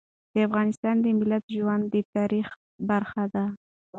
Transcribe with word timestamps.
د 0.33 0.35
افغانستان 0.47 0.95
د 1.01 1.05
ملت 1.19 1.43
ژوند 1.57 1.83
د 1.93 1.95
تاریخ 2.15 2.47
برخه 2.89 3.23
ده. 3.33 3.45